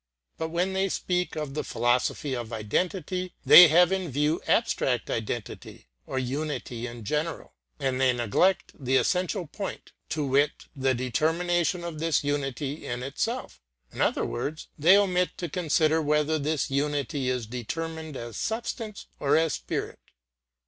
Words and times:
But 0.39 0.49
when 0.49 0.73
they 0.73 0.89
speak 0.89 1.35
of 1.35 1.53
the 1.53 1.63
philosophy 1.63 2.35
of 2.35 2.51
identity 2.51 3.35
they 3.45 3.67
have 3.67 3.91
in 3.91 4.09
view 4.09 4.41
abstract 4.47 5.11
identity 5.11 5.89
or 6.07 6.17
unity 6.17 6.87
in 6.87 7.03
general; 7.03 7.53
and 7.79 8.01
they 8.01 8.11
neglect 8.11 8.71
the 8.73 8.95
essential 8.97 9.45
point, 9.45 9.91
to 10.09 10.25
wit, 10.25 10.65
the 10.75 10.95
determination 10.95 11.83
of 11.83 11.99
this 11.99 12.23
unity 12.23 12.83
in 12.87 13.03
itself; 13.03 13.61
in 13.93 14.01
other 14.01 14.25
words, 14.25 14.69
they 14.75 14.97
omit 14.97 15.37
to 15.37 15.47
consider 15.47 16.01
whether 16.01 16.39
this 16.39 16.71
unity 16.71 17.29
is 17.29 17.45
determined 17.45 18.17
as 18.17 18.37
substance 18.37 19.05
or 19.19 19.37
as 19.37 19.53
spirit. 19.53 19.99